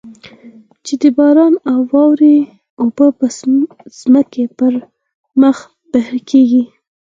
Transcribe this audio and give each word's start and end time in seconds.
چې 0.85 0.93
د 1.01 1.03
باران 1.17 1.53
او 1.71 1.79
واورې 1.91 2.37
اوبه 2.81 3.07
د 3.19 3.21
ځمکې 3.99 4.45
پر 4.57 4.73
مخ 5.41 5.57
بهېږي. 5.91 6.63